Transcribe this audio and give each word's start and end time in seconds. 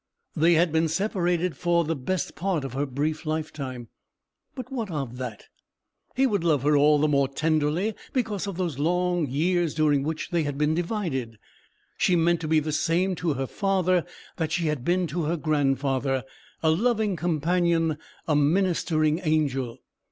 They 0.35 0.53
had 0.53 0.71
been 0.71 0.87
separated 0.87 1.55
for 1.55 1.83
the 1.83 1.95
best 1.95 2.33
part 2.35 2.63
of 2.65 2.73
her 2.73 2.87
brief 2.87 3.23
lifetime; 3.23 3.87
but 4.55 4.71
what 4.71 4.89
of 4.89 5.17
that? 5.17 5.43
He 6.15 6.25
would 6.25 6.43
love 6.43 6.63
her 6.63 6.75
all 6.75 6.97
the 6.97 7.07
more 7.07 7.27
tenderly 7.27 7.93
because 8.11 8.47
of 8.47 8.57
those 8.57 8.79
long 8.79 9.27
years 9.27 9.75
during 9.75 10.01
which 10.01 10.31
they 10.31 10.41
had 10.41 10.57
been 10.57 10.73
divided. 10.73 11.37
She 11.99 12.15
meant 12.15 12.41
to 12.41 12.47
be 12.47 12.59
the 12.59 12.71
same 12.71 13.13
to 13.17 13.33
her 13.33 13.45
father 13.45 14.03
that 14.37 14.51
she 14.51 14.65
had 14.69 14.83
been 14.83 15.05
to 15.05 15.25
her 15.25 15.37
grandfather—a 15.37 16.25
loving 16.71 17.15
companion, 17.15 17.99
a 18.27 18.35
ministering 18.35 19.21
angel. 19.23 19.77